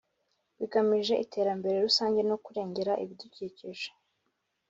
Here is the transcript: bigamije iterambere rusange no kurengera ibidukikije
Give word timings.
bigamije 0.57 1.13
iterambere 1.25 1.75
rusange 1.87 2.21
no 2.29 2.37
kurengera 2.43 2.93
ibidukikije 3.03 3.87